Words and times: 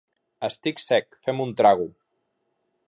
Estic 0.47 0.81
sec. 0.85 1.19
Fem 1.27 1.45
un 1.47 1.55
trago. 1.61 1.89